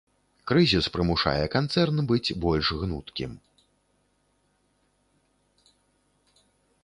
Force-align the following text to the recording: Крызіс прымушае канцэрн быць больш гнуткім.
Крызіс 0.49 0.85
прымушае 0.95 1.45
канцэрн 1.55 1.97
быць 2.11 2.37
больш 2.45 2.71
гнуткім. 2.85 3.35